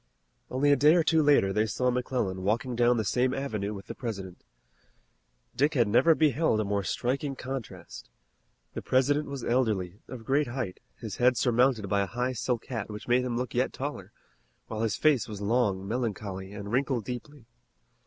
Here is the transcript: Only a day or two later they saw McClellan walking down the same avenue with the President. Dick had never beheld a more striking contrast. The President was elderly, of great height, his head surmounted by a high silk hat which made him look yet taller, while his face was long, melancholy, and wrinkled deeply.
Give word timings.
Only 0.49 0.71
a 0.71 0.75
day 0.75 0.95
or 0.95 1.03
two 1.03 1.21
later 1.21 1.53
they 1.53 1.67
saw 1.67 1.91
McClellan 1.91 2.41
walking 2.41 2.75
down 2.75 2.97
the 2.97 3.05
same 3.05 3.35
avenue 3.35 3.71
with 3.71 3.85
the 3.85 3.93
President. 3.93 4.43
Dick 5.55 5.75
had 5.75 5.87
never 5.87 6.15
beheld 6.15 6.59
a 6.59 6.63
more 6.65 6.83
striking 6.83 7.35
contrast. 7.35 8.09
The 8.73 8.81
President 8.81 9.27
was 9.27 9.43
elderly, 9.43 9.99
of 10.07 10.25
great 10.25 10.47
height, 10.47 10.79
his 10.97 11.17
head 11.17 11.37
surmounted 11.37 11.87
by 11.87 12.01
a 12.01 12.07
high 12.07 12.33
silk 12.33 12.65
hat 12.65 12.89
which 12.89 13.07
made 13.07 13.23
him 13.23 13.37
look 13.37 13.53
yet 13.53 13.73
taller, 13.73 14.11
while 14.65 14.81
his 14.81 14.95
face 14.97 15.27
was 15.27 15.39
long, 15.39 15.87
melancholy, 15.87 16.51
and 16.51 16.71
wrinkled 16.71 17.05
deeply. 17.05 17.45